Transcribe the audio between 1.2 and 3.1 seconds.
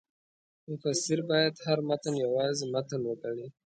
باید هر متن یوازې متن